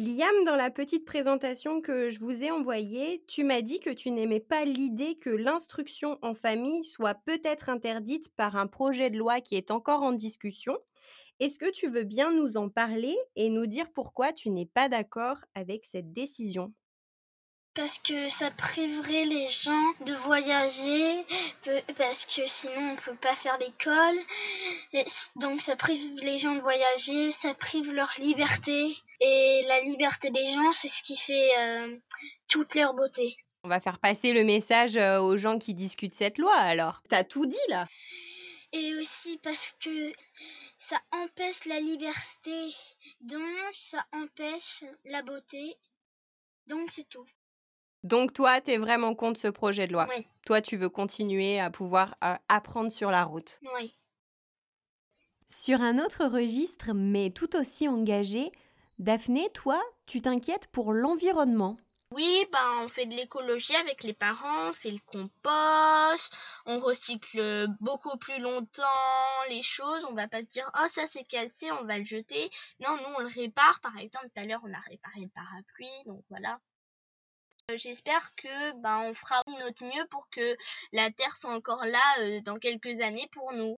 Liam, 0.00 0.44
dans 0.44 0.54
la 0.54 0.70
petite 0.70 1.04
présentation 1.04 1.80
que 1.80 2.08
je 2.08 2.20
vous 2.20 2.44
ai 2.44 2.52
envoyée, 2.52 3.24
tu 3.26 3.42
m'as 3.42 3.62
dit 3.62 3.80
que 3.80 3.90
tu 3.90 4.12
n'aimais 4.12 4.38
pas 4.38 4.64
l'idée 4.64 5.16
que 5.16 5.28
l'instruction 5.28 6.20
en 6.22 6.34
famille 6.34 6.84
soit 6.84 7.16
peut-être 7.16 7.68
interdite 7.68 8.28
par 8.36 8.54
un 8.54 8.68
projet 8.68 9.10
de 9.10 9.18
loi 9.18 9.40
qui 9.40 9.56
est 9.56 9.72
encore 9.72 10.04
en 10.04 10.12
discussion. 10.12 10.78
Est-ce 11.40 11.58
que 11.58 11.68
tu 11.72 11.88
veux 11.88 12.04
bien 12.04 12.30
nous 12.30 12.56
en 12.56 12.68
parler 12.68 13.18
et 13.34 13.50
nous 13.50 13.66
dire 13.66 13.90
pourquoi 13.92 14.32
tu 14.32 14.50
n'es 14.50 14.66
pas 14.66 14.88
d'accord 14.88 15.38
avec 15.56 15.84
cette 15.84 16.12
décision? 16.12 16.72
Parce 17.74 17.98
que 17.98 18.28
ça 18.28 18.52
priverait 18.52 19.24
les 19.24 19.48
gens 19.48 19.92
de 20.06 20.14
voyager, 20.14 21.24
parce 21.96 22.24
que 22.24 22.42
sinon 22.46 22.92
on 22.92 22.96
peut 22.96 23.16
pas 23.16 23.34
faire 23.34 23.58
l'école. 23.58 25.04
Donc 25.34 25.60
ça 25.60 25.74
prive 25.74 26.20
les 26.22 26.38
gens 26.38 26.54
de 26.54 26.60
voyager, 26.60 27.32
ça 27.32 27.52
prive 27.54 27.92
leur 27.92 28.14
liberté. 28.18 28.96
Et 29.20 29.64
la 29.66 29.80
liberté 29.80 30.30
des 30.30 30.46
gens, 30.52 30.72
c'est 30.72 30.88
ce 30.88 31.02
qui 31.02 31.16
fait 31.16 31.50
euh, 31.58 31.96
toute 32.46 32.74
leur 32.74 32.94
beauté. 32.94 33.36
On 33.64 33.68
va 33.68 33.80
faire 33.80 33.98
passer 33.98 34.32
le 34.32 34.44
message 34.44 34.96
euh, 34.96 35.20
aux 35.20 35.36
gens 35.36 35.58
qui 35.58 35.74
discutent 35.74 36.14
cette 36.14 36.38
loi 36.38 36.54
alors. 36.54 37.02
T'as 37.08 37.24
tout 37.24 37.46
dit 37.46 37.56
là 37.68 37.86
Et 38.72 38.94
aussi 38.94 39.38
parce 39.42 39.74
que 39.80 40.12
ça 40.78 40.96
empêche 41.10 41.64
la 41.64 41.80
liberté, 41.80 42.72
donc 43.20 43.70
ça 43.72 44.04
empêche 44.12 44.84
la 45.04 45.22
beauté. 45.22 45.76
Donc 46.68 46.90
c'est 46.90 47.08
tout. 47.08 47.26
Donc 48.04 48.32
toi, 48.32 48.60
tu 48.60 48.70
es 48.70 48.78
vraiment 48.78 49.14
contre 49.14 49.40
ce 49.40 49.48
projet 49.48 49.88
de 49.88 49.92
loi? 49.92 50.06
Oui. 50.16 50.26
Toi, 50.46 50.62
tu 50.62 50.76
veux 50.76 50.88
continuer 50.88 51.58
à 51.58 51.70
pouvoir 51.70 52.16
apprendre 52.48 52.92
sur 52.92 53.10
la 53.10 53.24
route? 53.24 53.58
Oui. 53.74 53.98
Sur 55.48 55.80
un 55.80 55.98
autre 55.98 56.26
registre, 56.26 56.92
mais 56.94 57.30
tout 57.30 57.56
aussi 57.56 57.88
engagé, 57.88 58.52
Daphné, 58.98 59.48
toi, 59.54 59.80
tu 60.06 60.20
t'inquiètes 60.20 60.66
pour 60.68 60.92
l'environnement. 60.92 61.76
Oui, 62.10 62.46
ben 62.50 62.82
on 62.82 62.88
fait 62.88 63.06
de 63.06 63.14
l'écologie 63.14 63.76
avec 63.76 64.02
les 64.02 64.14
parents, 64.14 64.70
on 64.70 64.72
fait 64.72 64.90
le 64.90 64.98
compost, 65.06 66.32
on 66.66 66.78
recycle 66.78 67.68
beaucoup 67.80 68.16
plus 68.16 68.40
longtemps 68.40 68.82
les 69.50 69.62
choses, 69.62 70.04
on 70.06 70.14
va 70.14 70.26
pas 70.26 70.40
se 70.40 70.46
dire 70.46 70.68
oh 70.82 70.88
ça 70.88 71.06
c'est 71.06 71.22
cassé, 71.22 71.70
on 71.70 71.84
va 71.84 71.98
le 71.98 72.04
jeter. 72.04 72.50
Non, 72.80 72.96
nous 72.96 73.14
on 73.18 73.20
le 73.20 73.26
répare. 73.26 73.80
Par 73.80 73.96
exemple, 73.98 74.30
tout 74.34 74.40
à 74.40 74.46
l'heure 74.46 74.62
on 74.64 74.72
a 74.72 74.80
réparé 74.80 75.20
le 75.20 75.28
parapluie, 75.28 76.04
donc 76.06 76.24
voilà. 76.30 76.58
Euh, 77.70 77.76
j'espère 77.76 78.34
que 78.36 78.72
ben, 78.80 79.00
on 79.10 79.14
fera 79.14 79.42
notre 79.60 79.84
mieux 79.84 80.06
pour 80.10 80.28
que 80.30 80.56
la 80.92 81.10
Terre 81.10 81.36
soit 81.36 81.52
encore 81.52 81.84
là 81.84 82.20
euh, 82.20 82.40
dans 82.40 82.58
quelques 82.58 83.00
années 83.00 83.28
pour 83.32 83.52
nous. 83.52 83.76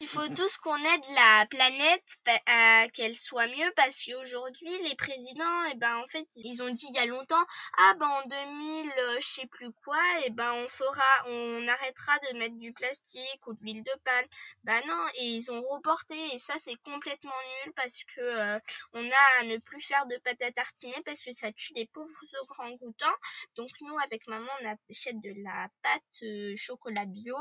Il 0.00 0.06
faut 0.06 0.28
tous 0.28 0.58
qu'on 0.58 0.76
aide 0.76 1.04
la 1.14 1.46
planète 1.46 2.18
à 2.46 2.86
qu'elle 2.92 3.16
soit 3.16 3.48
mieux 3.48 3.72
parce 3.74 4.00
qu'aujourd'hui 4.04 4.70
les 4.84 4.94
présidents 4.94 5.64
eh 5.72 5.74
ben 5.74 5.96
en 5.96 6.06
fait 6.06 6.24
ils 6.36 6.62
ont 6.62 6.68
dit 6.68 6.86
il 6.90 6.94
y 6.94 6.98
a 6.98 7.06
longtemps 7.06 7.44
ah 7.78 7.94
ben 7.98 8.06
en 8.06 8.26
2000 8.28 8.92
euh, 8.96 9.16
je 9.18 9.26
sais 9.26 9.46
plus 9.46 9.72
quoi 9.72 10.00
et 10.20 10.26
eh 10.26 10.30
ben 10.30 10.52
on 10.52 10.68
fera 10.68 11.26
on 11.26 11.66
arrêtera 11.66 12.16
de 12.30 12.38
mettre 12.38 12.56
du 12.58 12.72
plastique 12.72 13.46
ou 13.48 13.54
de 13.54 13.60
l'huile 13.60 13.82
de 13.82 13.90
palme. 14.04 14.28
Ben 14.62 14.80
non 14.86 15.04
et 15.14 15.26
ils 15.26 15.50
ont 15.50 15.60
reporté 15.62 16.16
et 16.32 16.38
ça 16.38 16.54
c'est 16.58 16.76
complètement 16.84 17.40
nul 17.64 17.72
parce 17.74 18.04
que 18.04 18.20
euh, 18.20 18.60
on 18.92 19.04
a 19.04 19.40
à 19.40 19.44
ne 19.44 19.56
plus 19.56 19.80
faire 19.80 20.06
de 20.06 20.16
pâte 20.18 20.42
à 20.42 20.52
tartiner 20.52 21.02
parce 21.04 21.20
que 21.20 21.32
ça 21.32 21.50
tue 21.50 21.72
les 21.74 21.86
pauvres 21.86 22.08
orang-outans. 22.50 23.16
Donc 23.56 23.70
nous 23.80 23.98
avec 23.98 24.28
maman 24.28 24.50
on 24.62 24.76
achète 24.90 25.20
de 25.20 25.32
la 25.42 25.68
pâte 25.82 26.22
euh, 26.22 26.54
chocolat 26.56 27.06
bio 27.06 27.36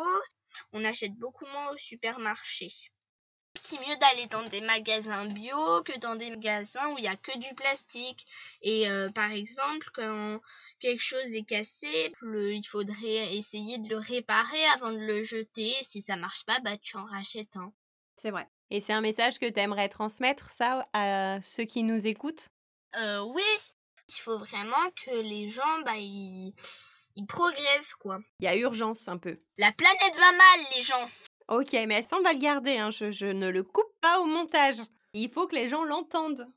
on 0.72 0.86
achète 0.86 1.14
beaucoup 1.14 1.46
moins 1.46 1.72
au 1.72 1.76
supermarché. 1.76 2.47
C'est 3.56 3.80
mieux 3.88 3.98
d'aller 3.98 4.28
dans 4.28 4.44
des 4.44 4.62
magasins 4.62 5.26
bio 5.26 5.84
que 5.84 5.98
dans 6.00 6.16
des 6.16 6.30
magasins 6.30 6.90
où 6.90 6.98
il 6.98 7.02
n'y 7.02 7.08
a 7.08 7.16
que 7.16 7.36
du 7.40 7.54
plastique. 7.56 8.26
Et 8.62 8.88
euh, 8.88 9.10
par 9.10 9.32
exemple, 9.32 9.90
quand 9.96 10.40
quelque 10.80 11.02
chose 11.02 11.34
est 11.34 11.44
cassé, 11.44 12.12
il 12.22 12.68
faudrait 12.70 13.36
essayer 13.36 13.80
de 13.80 13.90
le 13.90 13.98
réparer 13.98 14.64
avant 14.76 14.92
de 14.92 15.00
le 15.00 15.24
jeter. 15.24 15.74
Si 15.82 16.02
ça 16.02 16.16
marche 16.18 16.46
pas, 16.46 16.60
bah 16.60 16.78
tu 16.78 16.98
en 16.98 17.06
rachètes 17.06 17.56
un. 17.56 17.74
C'est 18.16 18.32
vrai. 18.32 18.48
Et 18.70 18.82
c'est 18.82 18.94
un 18.94 19.02
message 19.02 19.40
que 19.40 19.50
tu 19.50 19.60
aimerais 19.60 19.90
transmettre, 19.90 20.52
ça, 20.52 20.88
à 20.94 21.40
ceux 21.42 21.64
qui 21.64 21.84
nous 21.84 22.06
écoutent? 22.06 22.50
Euh, 22.98 23.22
Oui, 23.22 23.44
il 24.10 24.20
faut 24.22 24.38
vraiment 24.38 24.92
que 25.06 25.12
les 25.12 25.50
gens, 25.50 25.82
bah, 25.86 25.96
ils 25.98 26.54
il 27.18 27.26
progresse, 27.26 27.96
quoi. 27.96 28.20
Il 28.40 28.46
y 28.46 28.48
a 28.48 28.56
urgence 28.56 29.08
un 29.08 29.18
peu. 29.18 29.40
La 29.58 29.72
planète 29.72 30.16
va 30.16 30.32
mal, 30.32 30.60
les 30.76 30.84
gens. 30.84 31.10
Ok, 31.50 31.72
mais 31.88 32.02
ça, 32.02 32.18
on 32.20 32.24
va 32.24 32.34
le 32.34 32.40
garder. 32.40 32.78
Hein. 32.78 32.92
Je, 32.92 33.26
ne 33.26 33.50
le 33.50 33.64
coupe 33.64 33.94
pas 34.02 34.20
au 34.20 34.26
montage. 34.26 34.76
Il 35.14 35.30
faut 35.30 35.48
que 35.48 35.56
les 35.56 35.68
gens 35.68 35.84
l'entendent. 35.84 36.48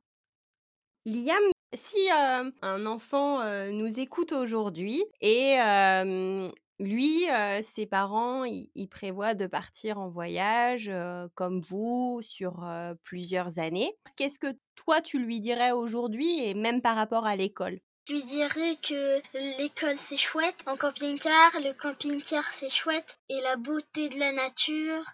Liam, 1.06 1.42
si 1.74 2.10
euh, 2.10 2.50
un 2.60 2.86
enfant 2.86 3.40
euh, 3.40 3.70
nous 3.70 4.00
écoute 4.00 4.32
aujourd'hui 4.32 5.04
et 5.20 5.60
euh, 5.60 6.50
lui, 6.80 7.26
ses 7.62 7.86
parents, 7.86 8.44
ils 8.44 8.88
prévoient 8.88 9.34
de 9.34 9.46
partir 9.46 9.98
en 9.98 10.08
voyage 10.08 10.90
comme 11.34 11.60
vous 11.60 12.20
sur 12.22 12.66
plusieurs 13.02 13.58
années, 13.58 13.94
qu'est-ce 14.16 14.38
que 14.38 14.56
toi 14.76 15.02
tu 15.02 15.18
lui 15.18 15.40
dirais 15.40 15.72
aujourd'hui 15.72 16.42
et 16.42 16.54
même 16.54 16.80
par 16.80 16.96
rapport 16.96 17.26
à 17.26 17.36
l'école? 17.36 17.80
Je 18.10 18.16
lui 18.16 18.24
dirais 18.24 18.76
que 18.82 19.20
l'école 19.58 19.96
c'est 19.96 20.16
chouette, 20.16 20.64
en 20.66 20.76
camping-car, 20.76 21.52
le 21.62 21.72
camping-car 21.72 22.42
c'est 22.42 22.70
chouette, 22.70 23.20
et 23.28 23.40
la 23.42 23.56
beauté 23.56 24.08
de 24.08 24.18
la 24.18 24.32
nature, 24.32 25.04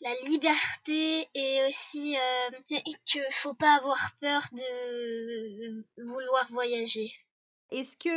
la 0.00 0.14
liberté, 0.28 1.28
et 1.34 1.66
aussi 1.66 2.16
euh, 2.16 2.76
qu'il 3.06 3.22
faut 3.32 3.54
pas 3.54 3.76
avoir 3.78 3.98
peur 4.20 4.42
de 4.52 5.84
vouloir 6.04 6.46
voyager. 6.52 7.10
Est-ce 7.72 7.96
que 7.96 8.08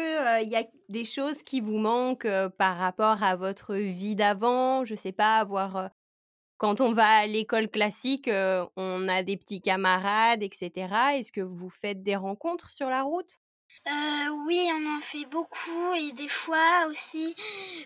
il 0.44 0.46
euh, 0.46 0.50
y 0.50 0.56
a 0.56 0.68
des 0.90 1.06
choses 1.06 1.42
qui 1.42 1.60
vous 1.60 1.80
manquent 1.80 2.26
euh, 2.26 2.48
par 2.48 2.78
rapport 2.78 3.24
à 3.24 3.36
votre 3.36 3.74
vie 3.74 4.16
d'avant? 4.16 4.86
Je 4.86 4.94
sais 4.94 5.12
pas, 5.12 5.38
avoir 5.38 5.90
quand 6.58 6.80
on 6.80 6.94
va 6.94 7.08
à 7.08 7.26
l'école 7.26 7.70
classique, 7.70 8.30
on 8.30 9.08
a 9.08 9.24
des 9.24 9.36
petits 9.36 9.62
camarades, 9.62 10.44
etc. 10.44 10.72
Est-ce 11.16 11.32
que 11.32 11.42
vous 11.42 11.70
faites 11.70 12.04
des 12.04 12.16
rencontres 12.16 12.70
sur 12.70 12.88
la 12.88 13.02
route? 13.02 13.41
Euh, 13.88 14.30
oui, 14.46 14.70
on 14.74 14.98
en 14.98 15.02
fait 15.02 15.26
beaucoup 15.26 15.94
et 15.96 16.12
des 16.12 16.28
fois 16.30 16.86
aussi 16.88 17.36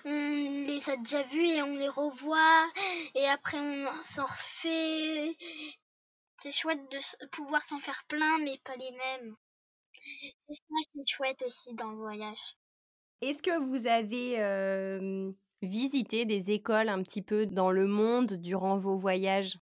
on 0.03 0.63
les 0.67 0.89
a 0.89 0.97
déjà 0.97 1.23
vus 1.23 1.47
et 1.47 1.61
on 1.61 1.75
les 1.75 1.87
revoit 1.89 2.65
et 3.15 3.25
après 3.27 3.57
on 3.59 4.01
s'en 4.01 4.25
refait. 4.25 5.35
C'est 6.37 6.51
chouette 6.51 6.91
de 6.91 7.27
pouvoir 7.27 7.63
s'en 7.63 7.79
faire 7.79 8.03
plein 8.07 8.37
mais 8.39 8.57
pas 8.63 8.75
les 8.75 8.91
mêmes. 8.91 9.35
C'est 10.49 10.55
ça 10.55 10.91
qui 10.91 10.99
est 10.99 11.07
chouette 11.07 11.43
aussi 11.45 11.73
dans 11.75 11.91
le 11.91 11.97
voyage. 11.97 12.55
Est-ce 13.21 13.41
que 13.41 13.57
vous 13.57 13.87
avez 13.87 14.37
visité 15.61 16.25
des 16.25 16.51
écoles 16.51 16.89
un 16.89 17.01
petit 17.03 17.21
peu 17.21 17.45
dans 17.45 17.71
le 17.71 17.87
monde 17.87 18.33
durant 18.33 18.77
vos 18.77 18.97
voyages? 18.97 19.57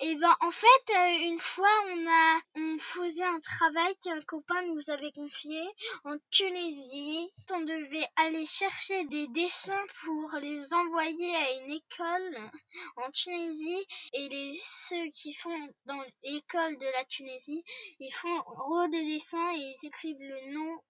Et 0.00 0.14
ben 0.16 0.34
en 0.40 0.50
fait 0.50 0.94
euh, 0.96 1.28
une 1.28 1.38
fois 1.38 1.68
on 1.92 2.06
a 2.08 2.40
on 2.56 2.78
faisait 2.78 3.24
un 3.24 3.40
travail 3.40 3.96
qu'un 4.02 4.20
copain 4.22 4.62
nous 4.66 4.90
avait 4.90 5.12
confié 5.12 5.62
en 6.04 6.16
Tunisie. 6.30 7.28
On 7.52 7.60
devait 7.60 8.06
aller 8.16 8.46
chercher 8.46 9.04
des 9.04 9.28
dessins 9.28 9.86
pour 10.04 10.34
les 10.40 10.74
envoyer 10.74 11.36
à 11.36 11.52
une 11.60 11.72
école 11.72 12.50
en 12.96 13.10
Tunisie 13.10 13.86
et 14.14 14.28
les 14.28 14.58
ceux 14.62 15.06
qui 15.10 15.32
font 15.32 15.68
dans 15.86 16.02
l'école 16.24 16.76
de 16.78 16.86
la 16.86 17.04
Tunisie, 17.04 17.64
ils 18.00 18.12
font 18.12 18.88
des 18.88 19.04
dessins 19.04 19.54
et 19.54 19.58
ils 19.58 19.86
écrivent 19.86 20.20
le 20.20 20.52
nom 20.52 20.80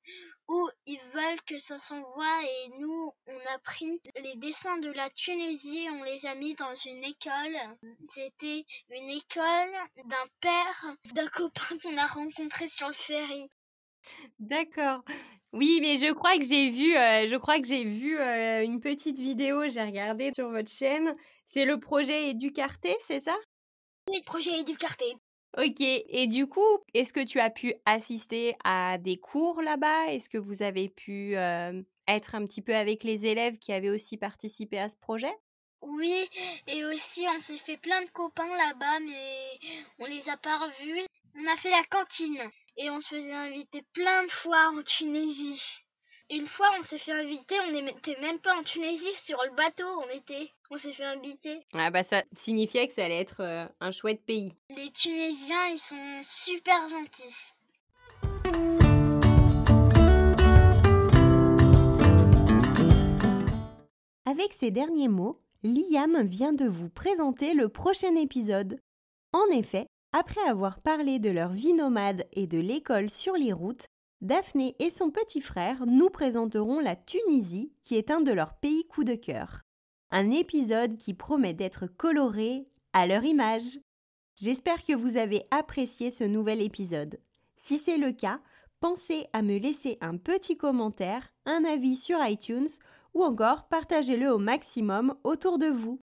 où 0.48 0.68
ils 0.86 1.00
veulent 1.12 1.42
que 1.46 1.58
ça 1.58 1.78
s'envoie 1.78 2.42
et 2.42 2.68
nous 2.78 3.12
on 3.26 3.38
a 3.54 3.58
pris 3.60 4.00
les 4.22 4.36
dessins 4.36 4.78
de 4.78 4.90
la 4.90 5.08
Tunisie, 5.10 5.88
on 5.92 6.02
les 6.02 6.26
a 6.26 6.34
mis 6.34 6.54
dans 6.54 6.74
une 6.74 7.04
école. 7.04 7.56
C'était 8.08 8.64
une 8.94 9.10
école 9.10 9.72
d'un 10.04 10.26
père 10.40 10.96
d'un 11.14 11.26
copain 11.28 11.76
qu'on 11.82 11.96
a 11.98 12.06
rencontré 12.06 12.68
sur 12.68 12.88
le 12.88 12.94
ferry. 12.94 13.48
D'accord. 14.38 15.02
Oui, 15.52 15.78
mais 15.80 15.96
je 15.96 16.12
crois 16.12 16.36
que 16.36 16.44
j'ai 16.44 16.70
vu, 16.70 16.96
euh, 16.96 17.28
je 17.28 17.36
crois 17.36 17.58
que 17.60 17.66
j'ai 17.66 17.84
vu 17.84 18.18
euh, 18.18 18.62
une 18.62 18.80
petite 18.80 19.18
vidéo, 19.18 19.68
j'ai 19.68 19.82
regardé 19.82 20.32
sur 20.34 20.50
votre 20.50 20.70
chaîne. 20.70 21.14
C'est 21.46 21.64
le 21.64 21.78
projet 21.78 22.30
Éducarté, 22.30 22.94
c'est 23.06 23.20
ça? 23.20 23.36
Oui, 24.10 24.20
projet 24.26 24.60
Éducarté. 24.60 25.16
Ok, 25.56 25.80
et 25.80 26.26
du 26.26 26.48
coup, 26.48 26.78
est-ce 26.94 27.12
que 27.12 27.24
tu 27.24 27.38
as 27.38 27.50
pu 27.50 27.74
assister 27.86 28.56
à 28.64 28.98
des 28.98 29.16
cours 29.16 29.62
là-bas? 29.62 30.08
Est-ce 30.08 30.28
que 30.28 30.38
vous 30.38 30.62
avez 30.62 30.88
pu 30.88 31.36
euh, 31.36 31.80
être 32.08 32.34
un 32.34 32.44
petit 32.44 32.60
peu 32.60 32.74
avec 32.74 33.04
les 33.04 33.26
élèves 33.26 33.58
qui 33.58 33.72
avaient 33.72 33.90
aussi 33.90 34.16
participé 34.16 34.78
à 34.78 34.88
ce 34.88 34.96
projet? 34.96 35.32
Oui, 35.86 36.28
et 36.66 36.84
aussi 36.86 37.26
on 37.36 37.40
s'est 37.40 37.58
fait 37.58 37.76
plein 37.76 38.00
de 38.02 38.10
copains 38.10 38.56
là-bas, 38.56 39.00
mais 39.00 39.58
on 39.98 40.06
les 40.06 40.28
a 40.30 40.36
pas 40.38 40.56
revus. 40.58 41.02
On 41.36 41.46
a 41.46 41.56
fait 41.56 41.70
la 41.70 41.84
cantine 41.90 42.40
et 42.78 42.88
on 42.90 43.00
se 43.00 43.14
faisait 43.14 43.32
inviter 43.32 43.82
plein 43.92 44.24
de 44.24 44.30
fois 44.30 44.72
en 44.74 44.82
Tunisie. 44.82 45.84
Une 46.30 46.46
fois, 46.46 46.68
on 46.78 46.80
s'est 46.80 46.98
fait 46.98 47.12
inviter, 47.12 47.54
on 47.68 47.72
n'était 47.72 48.18
même 48.22 48.38
pas 48.38 48.56
en 48.56 48.62
Tunisie, 48.62 49.14
sur 49.14 49.38
le 49.44 49.54
bateau, 49.56 49.84
on 49.84 50.08
était. 50.08 50.48
On 50.70 50.76
s'est 50.76 50.94
fait 50.94 51.04
inviter. 51.04 51.60
Ah 51.74 51.90
bah 51.90 52.02
ça 52.02 52.22
signifiait 52.34 52.88
que 52.88 52.94
ça 52.94 53.04
allait 53.04 53.20
être 53.20 53.42
euh, 53.42 53.66
un 53.80 53.90
chouette 53.90 54.24
pays. 54.24 54.54
Les 54.70 54.90
Tunisiens, 54.90 55.66
ils 55.68 55.78
sont 55.78 56.20
super 56.22 56.88
gentils. 56.88 57.34
Avec 64.24 64.54
ces 64.54 64.70
derniers 64.70 65.08
mots, 65.08 65.43
Liam 65.64 66.20
vient 66.24 66.52
de 66.52 66.66
vous 66.66 66.90
présenter 66.90 67.54
le 67.54 67.70
prochain 67.70 68.14
épisode. 68.16 68.78
En 69.32 69.46
effet, 69.46 69.86
après 70.12 70.42
avoir 70.46 70.78
parlé 70.78 71.18
de 71.18 71.30
leur 71.30 71.52
vie 71.52 71.72
nomade 71.72 72.26
et 72.34 72.46
de 72.46 72.58
l'école 72.58 73.08
sur 73.08 73.32
les 73.32 73.54
routes, 73.54 73.86
Daphné 74.20 74.76
et 74.78 74.90
son 74.90 75.10
petit 75.10 75.40
frère 75.40 75.86
nous 75.86 76.10
présenteront 76.10 76.80
la 76.80 76.96
Tunisie, 76.96 77.72
qui 77.82 77.96
est 77.96 78.10
un 78.10 78.20
de 78.20 78.30
leurs 78.30 78.58
pays 78.58 78.86
coup 78.88 79.04
de 79.04 79.14
cœur. 79.14 79.62
Un 80.10 80.30
épisode 80.30 80.98
qui 80.98 81.14
promet 81.14 81.54
d'être 81.54 81.86
coloré 81.86 82.66
à 82.92 83.06
leur 83.06 83.24
image. 83.24 83.78
J'espère 84.36 84.84
que 84.84 84.94
vous 84.94 85.16
avez 85.16 85.44
apprécié 85.50 86.10
ce 86.10 86.24
nouvel 86.24 86.60
épisode. 86.60 87.18
Si 87.56 87.78
c'est 87.78 87.96
le 87.96 88.12
cas, 88.12 88.40
pensez 88.80 89.26
à 89.32 89.42
me 89.42 89.58
laisser 89.58 89.98
un 90.00 90.16
petit 90.16 90.56
commentaire, 90.56 91.32
un 91.46 91.64
avis 91.64 91.96
sur 91.96 92.18
iTunes 92.24 92.68
ou 93.14 93.22
encore 93.22 93.68
partagez-le 93.68 94.32
au 94.32 94.38
maximum 94.38 95.14
autour 95.24 95.58
de 95.58 95.66
vous. 95.66 96.00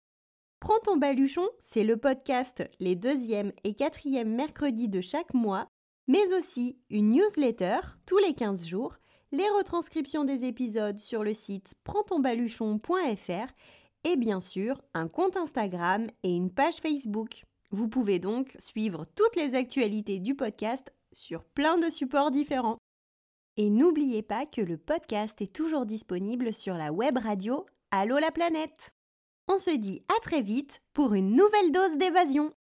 Prends 0.60 0.78
ton 0.78 0.96
baluchon, 0.96 1.46
c'est 1.60 1.84
le 1.84 1.98
podcast 1.98 2.62
les 2.80 2.96
deuxième 2.96 3.52
et 3.64 3.74
quatrième 3.74 4.34
mercredis 4.34 4.88
de 4.88 5.02
chaque 5.02 5.34
mois, 5.34 5.68
mais 6.08 6.32
aussi 6.32 6.78
une 6.88 7.10
newsletter 7.10 7.80
tous 8.06 8.18
les 8.18 8.32
15 8.32 8.66
jours, 8.66 8.96
les 9.30 9.48
retranscriptions 9.50 10.24
des 10.24 10.44
épisodes 10.44 10.98
sur 10.98 11.22
le 11.22 11.34
site 11.34 11.74
prendtonbaluchon.fr 11.84 13.52
et 14.04 14.16
bien 14.16 14.40
sûr 14.40 14.80
un 14.94 15.08
compte 15.08 15.36
Instagram 15.36 16.06
et 16.22 16.30
une 16.30 16.50
page 16.50 16.76
Facebook. 16.76 17.44
Vous 17.70 17.88
pouvez 17.88 18.18
donc 18.18 18.54
suivre 18.58 19.04
toutes 19.16 19.36
les 19.36 19.54
actualités 19.54 20.20
du 20.20 20.34
podcast 20.34 20.92
sur 21.14 21.44
plein 21.44 21.78
de 21.78 21.88
supports 21.88 22.30
différents. 22.30 22.78
Et 23.56 23.70
n'oubliez 23.70 24.22
pas 24.22 24.46
que 24.46 24.60
le 24.60 24.76
podcast 24.76 25.40
est 25.40 25.54
toujours 25.54 25.86
disponible 25.86 26.52
sur 26.52 26.74
la 26.74 26.92
web 26.92 27.18
radio 27.18 27.64
Allô 27.90 28.18
la 28.18 28.32
planète. 28.32 28.90
On 29.48 29.58
se 29.58 29.70
dit 29.70 30.02
à 30.08 30.20
très 30.20 30.42
vite 30.42 30.82
pour 30.92 31.14
une 31.14 31.36
nouvelle 31.36 31.70
dose 31.70 31.96
d'évasion. 31.96 32.52